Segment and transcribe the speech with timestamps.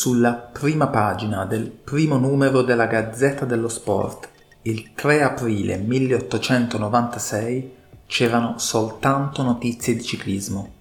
[0.00, 4.30] sulla prima pagina del primo numero della Gazzetta dello Sport,
[4.62, 10.76] il 3 aprile 1896, c'erano soltanto notizie di ciclismo.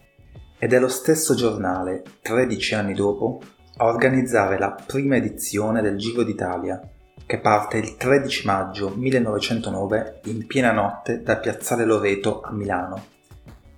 [0.58, 3.42] Ed è lo stesso giornale, 13 anni dopo,
[3.76, 6.80] a organizzare la prima edizione del Giro d'Italia,
[7.26, 13.04] che parte il 13 maggio 1909 in piena notte da Piazzale Loreto a Milano.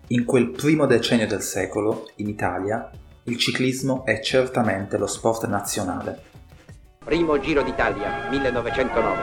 [0.09, 2.91] In quel primo decennio del secolo, in Italia,
[3.25, 6.19] il ciclismo è certamente lo sport nazionale.
[7.05, 9.21] Primo Giro d'Italia, 1909.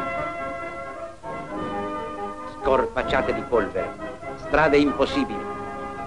[2.61, 3.93] Scorpacciate di polvere,
[4.37, 5.45] strade impossibili,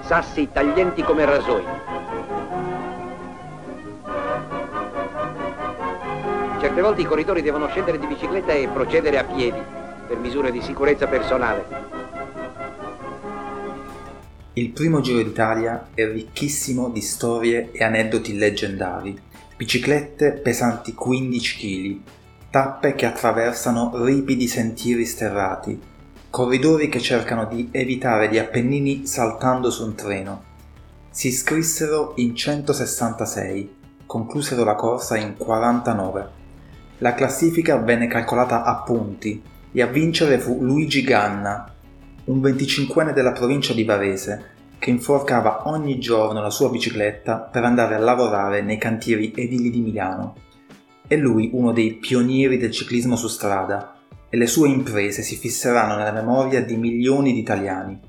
[0.04, 1.64] sassi taglienti come rasoi.
[6.62, 9.62] Certe volte i corridori devono scendere di bicicletta e procedere a piedi
[10.08, 12.01] per misure di sicurezza personale.
[14.54, 19.18] Il primo Giro d'Italia è ricchissimo di storie e aneddoti leggendari.
[19.56, 22.00] Biciclette pesanti 15 kg,
[22.50, 25.80] tappe che attraversano ripidi sentieri sterrati,
[26.30, 30.44] corridori che cercano di evitare gli Appennini saltando su un treno.
[31.10, 36.30] Si iscrissero in 166, conclusero la corsa in 49.
[36.98, 41.74] La classifica venne calcolata a punti e a vincere fu Luigi Ganna,
[42.32, 47.96] un 25enne della provincia di Varese, che inforcava ogni giorno la sua bicicletta per andare
[47.96, 50.36] a lavorare nei cantieri edili di Milano.
[51.06, 53.96] È lui uno dei pionieri del ciclismo su strada
[54.30, 58.00] e le sue imprese si fisseranno nella memoria di milioni di italiani.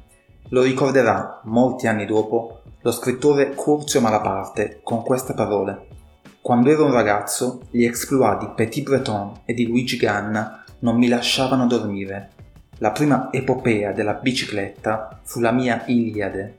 [0.51, 5.89] Lo ricorderà, molti anni dopo, lo scrittore Curzio Malaparte con queste parole.
[6.41, 11.09] Quando ero un ragazzo, gli exploit di Petit Breton e di Luigi Ganna non mi
[11.09, 12.31] lasciavano dormire
[12.83, 16.59] la prima epopea della bicicletta fu la mia Iliade.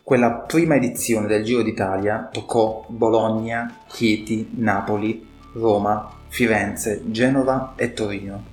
[0.00, 8.44] Quella prima edizione del Giro d'Italia toccò Bologna, Chieti, Napoli, Roma, Firenze, Genova e Torino.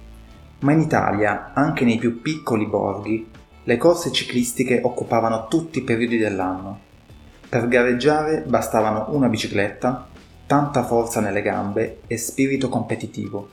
[0.62, 3.30] Ma in Italia, anche nei più piccoli borghi,
[3.66, 6.80] le corse ciclistiche occupavano tutti i periodi dell'anno.
[7.50, 10.08] Per gareggiare bastavano una bicicletta,
[10.48, 13.53] tanta forza nelle gambe e spirito competitivo.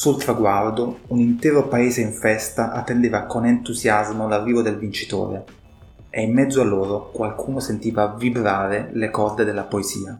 [0.00, 5.44] Sul traguardo un intero paese in festa attendeva con entusiasmo l'arrivo del vincitore
[6.08, 10.18] e in mezzo a loro qualcuno sentiva vibrare le corde della poesia.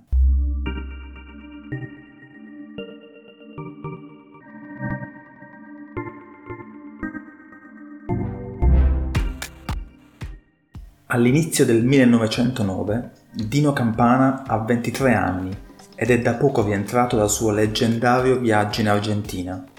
[11.06, 17.50] All'inizio del 1909 Dino Campana ha 23 anni ed è da poco rientrato dal suo
[17.50, 19.69] leggendario viaggio in Argentina.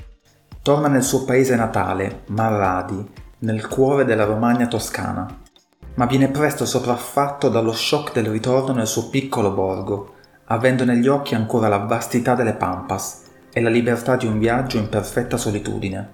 [0.64, 3.04] Torna nel suo paese natale, Marradi,
[3.40, 5.26] nel cuore della Romagna toscana,
[5.96, 10.14] ma viene presto sopraffatto dallo shock del ritorno nel suo piccolo borgo,
[10.46, 14.88] avendo negli occhi ancora la vastità delle Pampas e la libertà di un viaggio in
[14.88, 16.14] perfetta solitudine.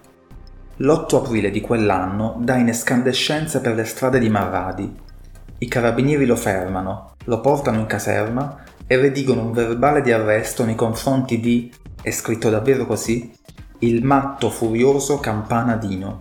[0.78, 4.96] L'8 aprile di quell'anno dà in escandescenze per le strade di Marradi.
[5.58, 10.76] I carabinieri lo fermano, lo portano in caserma e redigono un verbale di arresto nei
[10.76, 11.70] confronti di,
[12.02, 13.37] è scritto davvero così,
[13.80, 16.20] il matto furioso Campanadino.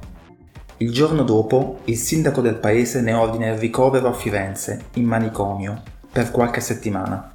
[0.78, 5.80] Il giorno dopo il sindaco del paese ne ordina il ricovero a Firenze, in manicomio,
[6.12, 7.32] per qualche settimana.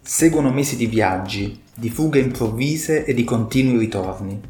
[0.00, 4.40] Seguono mesi di viaggi, di fughe improvvise e di continui ritorni.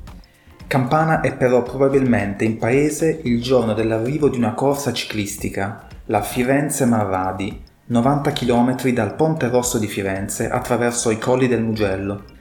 [0.68, 7.60] Campana è però probabilmente in paese il giorno dell'arrivo di una corsa ciclistica, la Firenze-Marradi,
[7.86, 12.34] 90 km dal Ponte Rosso di Firenze attraverso i colli del Mugello.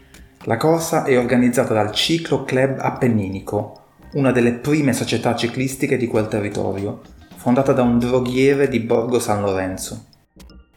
[0.47, 3.81] La corsa è organizzata dal Ciclo Club Appenninico,
[4.13, 7.01] una delle prime società ciclistiche di quel territorio,
[7.35, 10.05] fondata da un droghiere di Borgo San Lorenzo.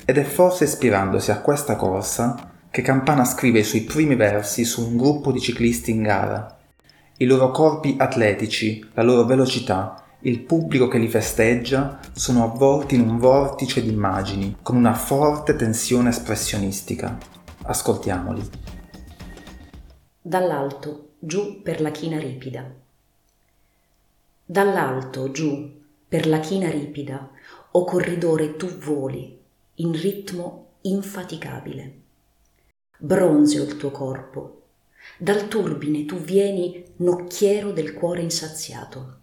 [0.07, 4.89] Ed è forse ispirandosi a questa corsa che Campana scrive i suoi primi versi su
[4.89, 6.57] un gruppo di ciclisti in gara.
[7.19, 13.03] I loro corpi atletici, la loro velocità, il pubblico che li festeggia sono avvolti in
[13.03, 17.19] un vortice di immagini, con una forte tensione espressionistica.
[17.65, 18.68] Ascoltiamoli.
[20.29, 22.71] Dall'alto, giù per la china ripida.
[24.45, 27.31] Dall'alto, giù, per la china ripida,
[27.71, 29.41] o corridore tu voli,
[29.77, 32.01] in ritmo infaticabile.
[32.99, 34.65] Bronzeo il tuo corpo,
[35.17, 39.21] dal turbine tu vieni nocchiero del cuore insaziato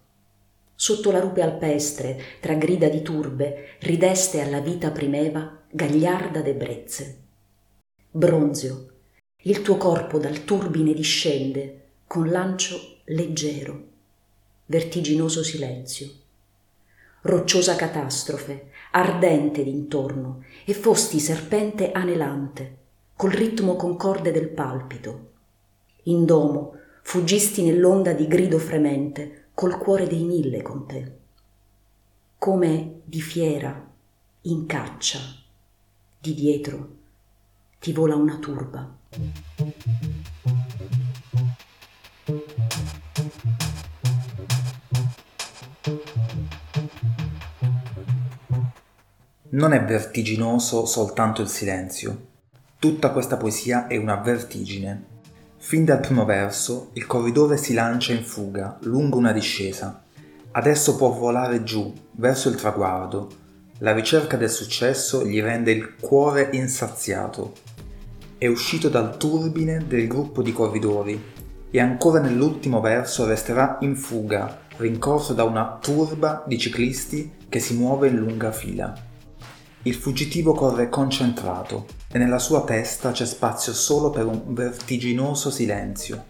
[0.74, 7.22] Sotto la rupe alpestre, tra grida di turbe, rideste alla vita primeva, gagliarda d'ebbrezze.
[8.10, 8.95] Bronzio,
[9.46, 13.84] il tuo corpo dal turbine discende, con lancio leggero,
[14.66, 16.10] vertiginoso silenzio.
[17.20, 22.76] Rocciosa catastrofe, ardente d'intorno, e fosti serpente anelante,
[23.14, 25.30] col ritmo concorde del palpito.
[26.04, 31.12] In domo fuggisti nell'onda di grido fremente, col cuore dei mille con te.
[32.36, 33.92] Come di fiera,
[34.42, 35.20] in caccia,
[36.18, 36.88] di dietro
[37.78, 38.95] ti vola una turba.
[49.48, 52.26] Non è vertiginoso soltanto il silenzio.
[52.78, 55.04] Tutta questa poesia è una vertigine.
[55.56, 60.02] Fin dal primo verso il corridore si lancia in fuga lungo una discesa.
[60.50, 63.30] Adesso può volare giù, verso il traguardo.
[63.78, 67.54] La ricerca del successo gli rende il cuore insaziato.
[68.38, 71.18] È uscito dal turbine del gruppo di corridori
[71.70, 77.72] e ancora nell'ultimo verso resterà in fuga, rincorso da una turba di ciclisti che si
[77.72, 78.92] muove in lunga fila.
[79.84, 86.22] Il fuggitivo corre concentrato e nella sua testa c'è spazio solo per un vertiginoso silenzio.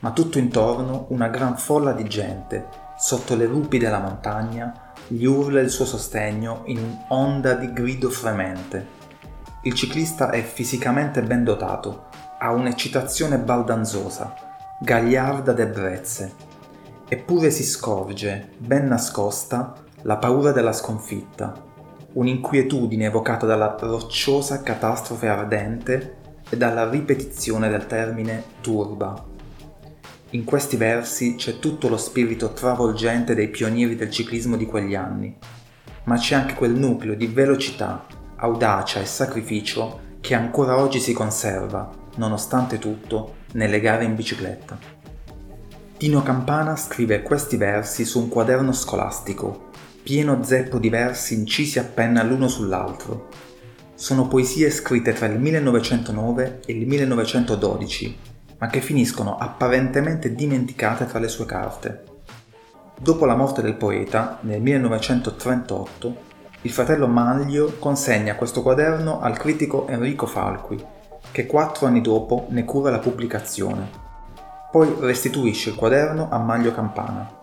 [0.00, 2.66] Ma tutto intorno una gran folla di gente,
[2.98, 8.97] sotto le rupi della montagna, gli urla il suo sostegno in un'onda di grido fremente.
[9.62, 12.06] Il ciclista è fisicamente ben dotato,
[12.38, 14.32] ha un'eccitazione baldanzosa,
[14.80, 16.32] gagliarda d'ebbrezze.
[17.08, 21.60] Eppure si scorge, ben nascosta, la paura della sconfitta,
[22.12, 26.16] un'inquietudine evocata dalla rocciosa catastrofe ardente
[26.48, 29.24] e dalla ripetizione del termine turba.
[30.30, 35.36] In questi versi c'è tutto lo spirito travolgente dei pionieri del ciclismo di quegli anni,
[36.04, 38.06] ma c'è anche quel nucleo di velocità,
[38.38, 44.78] audacia e sacrificio che ancora oggi si conserva, nonostante tutto, nelle gare in bicicletta.
[45.96, 49.66] Tino Campana scrive questi versi su un quaderno scolastico
[50.08, 53.28] pieno zeppo di versi incisi a penna l'uno sull'altro.
[53.94, 58.16] Sono poesie scritte tra il 1909 e il 1912,
[58.56, 62.04] ma che finiscono apparentemente dimenticate tra le sue carte.
[62.98, 66.16] Dopo la morte del poeta, nel 1938,
[66.62, 70.82] il fratello Maglio consegna questo quaderno al critico Enrico Falqui,
[71.30, 73.88] che quattro anni dopo ne cura la pubblicazione.
[74.70, 77.38] Poi restituisce il quaderno a Maglio Campana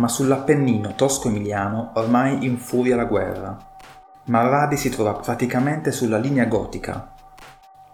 [0.00, 3.56] ma sull'Appennino tosco-emiliano ormai infuria la guerra.
[4.24, 7.12] Marradi si trova praticamente sulla linea gotica.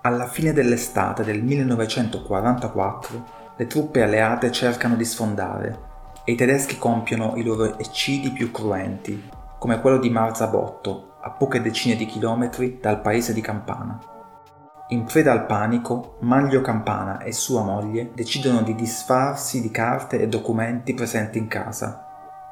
[0.02, 3.25] Alla fine dell'estate del 1944
[3.56, 5.94] le truppe alleate cercano di sfondare
[6.25, 9.28] e i tedeschi compiono i loro eccidi più cruenti,
[9.66, 13.98] come quello di Marzabotto, a poche decine di chilometri dal paese di Campana.
[14.90, 20.28] In preda al panico, Maglio Campana e sua moglie decidono di disfarsi di carte e
[20.28, 22.06] documenti presenti in casa.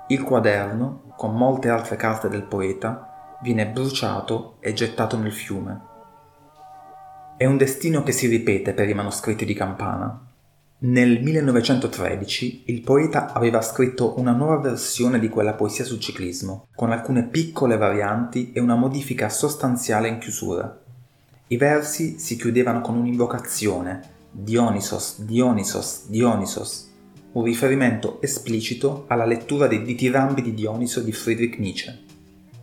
[0.08, 5.82] Il quaderno, con molte altre carte del poeta, viene bruciato e gettato nel fiume.
[7.36, 10.33] È un destino che si ripete per i manoscritti di Campana.
[10.84, 16.92] Nel 1913 il poeta aveva scritto una nuova versione di quella poesia sul ciclismo, con
[16.92, 20.78] alcune piccole varianti e una modifica sostanziale in chiusura.
[21.46, 26.90] I versi si chiudevano con un'invocazione, Dionysos, Dionysos, Dionysos,
[27.32, 31.98] un riferimento esplicito alla lettura dei ditirambi di Dioniso di Friedrich Nietzsche.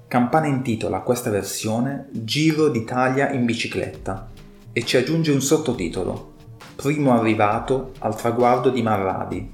[0.07, 4.29] Campana intitola questa versione Giro d'Italia in bicicletta
[4.73, 6.30] e ci aggiunge un sottotitolo,
[6.81, 9.51] Primo arrivato al traguardo di Marradi.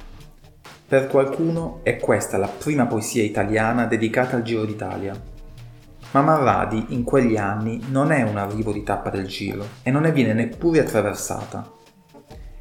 [0.87, 5.35] Per qualcuno è questa la prima poesia italiana dedicata al Giro d'Italia
[6.11, 10.03] ma Marradi in quegli anni non è un arrivo di tappa del giro e non
[10.03, 11.69] ne viene neppure attraversata.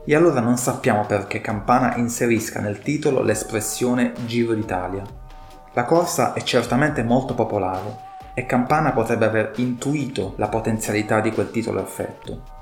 [0.04, 5.04] E allora non sappiamo perché Campana inserisca nel titolo l'espressione Giro d'Italia.
[5.72, 8.04] La corsa è certamente molto popolare
[8.34, 12.55] e Campana potrebbe aver intuito la potenzialità di quel titolo effetto.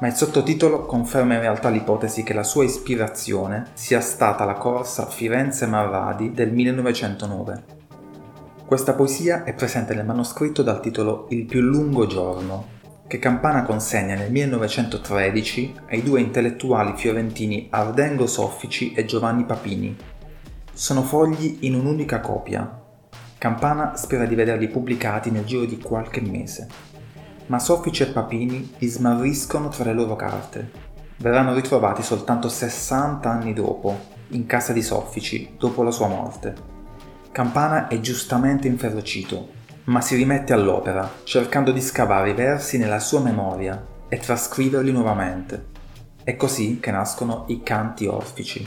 [0.00, 5.06] Ma il sottotitolo conferma in realtà l'ipotesi che la sua ispirazione sia stata la corsa
[5.06, 7.76] Firenze-Marradi del 1909
[8.68, 12.66] questa poesia è presente nel manoscritto dal titolo Il più lungo giorno,
[13.06, 19.96] che Campana consegna nel 1913 ai due intellettuali fiorentini Ardengo Soffici e Giovanni Papini.
[20.70, 22.78] Sono fogli in un'unica copia.
[23.38, 26.68] Campana spera di vederli pubblicati nel giro di qualche mese.
[27.48, 30.70] Ma Soffici e Papini li smarriscono tra le loro carte.
[31.16, 36.54] Verranno ritrovati soltanto 60 anni dopo, in casa di Soffici, dopo la sua morte.
[37.32, 39.48] Campana è giustamente inferocito,
[39.84, 45.68] ma si rimette all'opera, cercando di scavare i versi nella sua memoria e trascriverli nuovamente.
[46.22, 48.66] È così che nascono i canti orfici.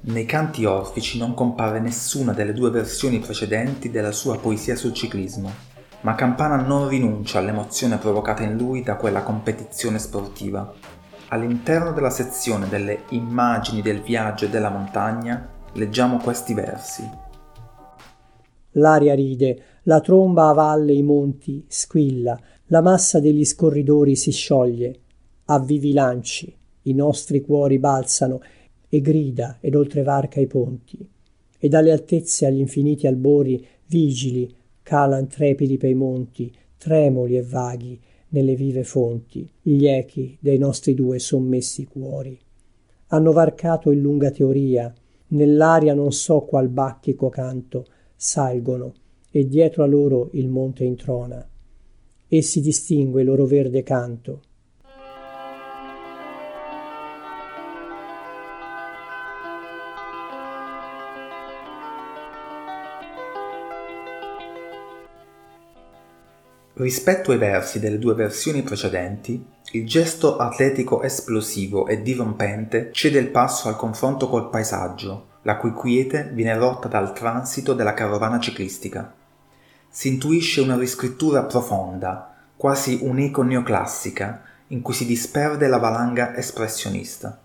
[0.00, 5.52] Nei canti orfici non compare nessuna delle due versioni precedenti della sua poesia sul ciclismo.
[6.00, 10.72] Ma Campana non rinuncia all'emozione provocata in lui da quella competizione sportiva.
[11.28, 17.26] All'interno della sezione delle immagini del viaggio e della montagna leggiamo questi versi.
[18.72, 25.00] L'aria ride, la tromba a valle i monti squilla, la massa degli scorridori si scioglie.
[25.46, 28.40] A vivi lanci, i nostri cuori balzano
[28.88, 31.06] e grida ed oltrevarca i ponti.
[31.58, 34.54] E dalle altezze agli infiniti albori, vigili,
[34.88, 41.18] calan trepidi pei monti, tremoli e vaghi, nelle vive fonti, gli echi dei nostri due
[41.18, 42.38] sommessi cuori.
[43.08, 44.90] Hanno varcato in lunga teoria,
[45.28, 47.84] nell'aria non so qual bacchico canto,
[48.16, 48.94] salgono,
[49.30, 51.46] e dietro a loro il monte introna.
[52.26, 54.40] E si distingue il loro verde canto,
[66.78, 73.30] Rispetto ai versi delle due versioni precedenti, il gesto atletico esplosivo e dirompente cede il
[73.30, 79.12] passo al confronto col paesaggio, la cui quiete viene rotta dal transito della carovana ciclistica.
[79.88, 87.40] Si intuisce una riscrittura profonda, quasi un'eco neoclassica, in cui si disperde la valanga espressionista.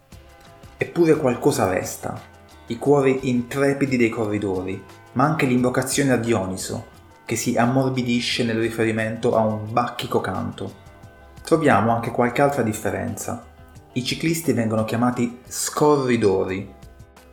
[0.78, 2.22] Eppure qualcosa resta,
[2.68, 4.80] i cuori intrepidi dei corridori,
[5.14, 6.92] ma anche l'invocazione a Dioniso,
[7.34, 10.72] che si ammorbidisce nel riferimento a un bacchico canto.
[11.44, 13.44] Troviamo anche qualche altra differenza.
[13.94, 16.72] I ciclisti vengono chiamati scorridori,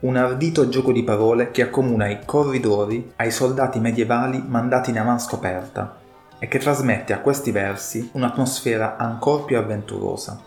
[0.00, 5.98] un ardito gioco di parole che accomuna i corridori ai soldati medievali mandati in avanscoperta
[6.38, 10.40] e che trasmette a questi versi un'atmosfera ancora più avventurosa.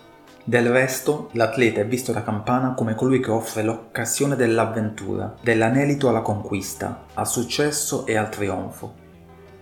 [0.43, 6.22] Del resto, l'atleta è visto da Campana come colui che offre l'occasione dell'avventura, dell'anelito alla
[6.22, 9.02] conquista, al successo e al trionfo.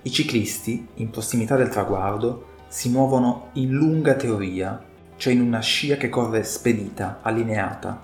[0.03, 4.84] I ciclisti, in prossimità del traguardo, si muovono in lunga teoria,
[5.15, 8.01] cioè in una scia che corre spedita, allineata.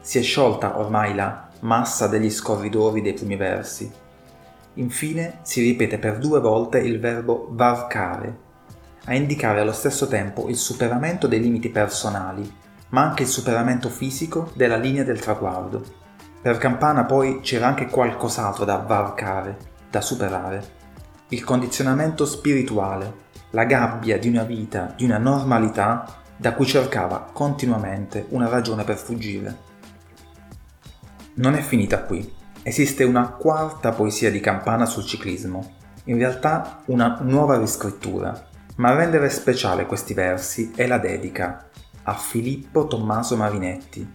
[0.00, 3.88] Si è sciolta ormai la massa degli scorridori dei primi versi.
[4.74, 8.38] Infine si ripete per due volte il verbo varcare,
[9.04, 12.52] a indicare allo stesso tempo il superamento dei limiti personali,
[12.88, 15.84] ma anche il superamento fisico della linea del traguardo.
[16.42, 19.56] Per Campana poi c'era anche qualcos'altro da varcare,
[19.88, 20.75] da superare
[21.28, 28.26] il condizionamento spirituale, la gabbia di una vita, di una normalità da cui cercava continuamente
[28.30, 29.64] una ragione per fuggire.
[31.34, 32.34] Non è finita qui.
[32.62, 38.94] Esiste una quarta poesia di Campana sul ciclismo, in realtà una nuova riscrittura, ma a
[38.94, 41.68] rendere speciale questi versi è la dedica
[42.02, 44.08] a Filippo Tommaso Marinetti,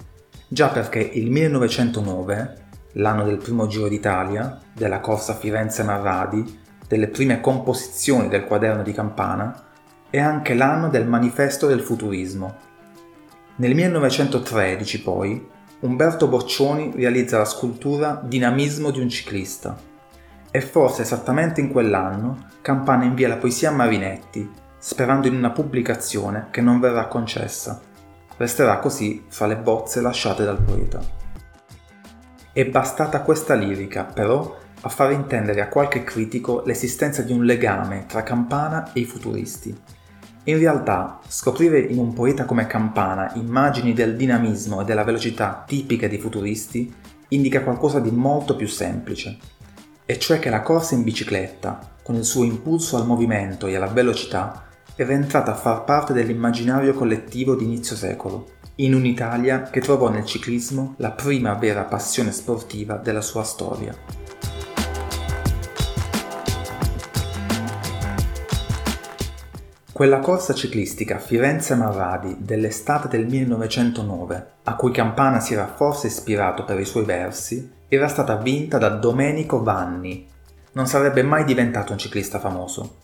[0.48, 2.56] già perché il 1909,
[2.94, 6.60] l'anno del primo Giro d'Italia, della corsa Firenze-Marradi,
[6.92, 9.64] delle prime composizioni del quaderno di Campana
[10.10, 12.58] è anche l'anno del manifesto del futurismo.
[13.56, 15.48] Nel 1913 poi
[15.80, 19.78] Umberto Boccioni realizza la scultura Dinamismo di un ciclista
[20.52, 26.48] e forse esattamente in quell'anno Campana invia la poesia a Marinetti sperando in una pubblicazione
[26.52, 27.80] che non verrà concessa.
[28.36, 31.00] Resterà così fra le bozze lasciate dal poeta.
[32.52, 38.06] È bastata questa lirica, però, a far intendere a qualche critico l'esistenza di un legame
[38.08, 39.76] tra Campana e i futuristi.
[40.46, 46.10] In realtà, scoprire in un poeta come Campana immagini del dinamismo e della velocità tipiche
[46.10, 46.92] dei futuristi
[47.30, 49.38] indica qualcosa di molto più semplice,
[50.04, 53.88] e cioè che la corsa in bicicletta, con il suo impulso al movimento e alla
[53.88, 60.10] velocità, era entrata a far parte dell'immaginario collettivo di inizio secolo, in un'Italia che trovò
[60.10, 63.96] nel ciclismo la prima vera passione sportiva della sua storia.
[69.94, 76.80] Quella corsa ciclistica Firenze-Marradi dell'estate del 1909, a cui Campana si era forse ispirato per
[76.80, 80.26] i suoi versi, era stata vinta da Domenico Vanni.
[80.72, 83.00] Non sarebbe mai diventato un ciclista famoso.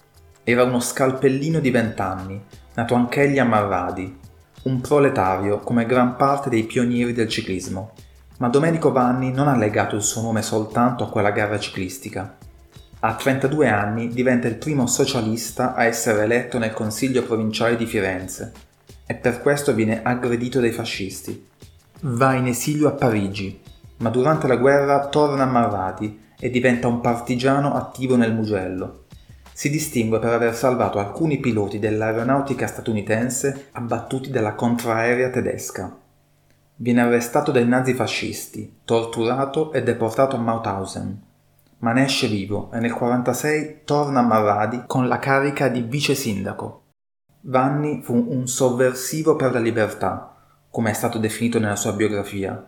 [0.46, 2.41] Era uno scalpellino di vent'anni,
[2.75, 4.17] nato anch'egli a Marradi,
[4.63, 7.91] un proletario come gran parte dei pionieri del ciclismo.
[8.38, 12.38] Ma Domenico Vanni non ha legato il suo nome soltanto a quella gara ciclistica.
[12.99, 18.51] A 32 anni diventa il primo socialista a essere eletto nel Consiglio provinciale di Firenze
[19.05, 21.47] e per questo viene aggredito dai fascisti.
[22.01, 23.61] Va in esilio a Parigi,
[23.97, 29.03] ma durante la guerra torna a Marradi e diventa un partigiano attivo nel Mugello.
[29.53, 35.95] Si distingue per aver salvato alcuni piloti dell'aeronautica statunitense abbattuti dalla contraerea tedesca.
[36.77, 41.25] Viene arrestato dai nazifascisti, torturato e deportato a Mauthausen
[41.79, 46.15] ma ne esce vivo e nel 1946 torna a Marradi con la carica di vice
[46.15, 46.84] sindaco.
[47.41, 50.36] Vanni fu un sovversivo per la libertà,
[50.69, 52.67] come è stato definito nella sua biografia.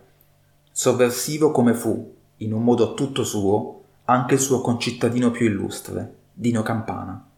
[0.71, 6.61] Sovversivo come fu, in un modo tutto suo, anche il suo concittadino più illustre, Dino
[6.61, 7.28] Campana.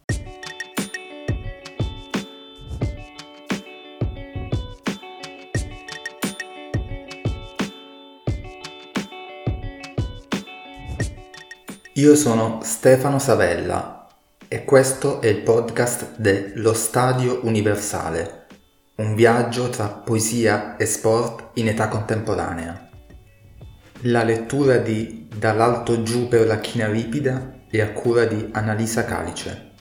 [11.96, 14.06] Io sono Stefano Savella
[14.48, 18.46] e questo è il podcast dello Stadio Universale,
[18.96, 22.88] un viaggio tra poesia e sport in età contemporanea.
[24.04, 29.71] La lettura di Dall'alto giù per la china ripida è a cura di Annalisa Calice.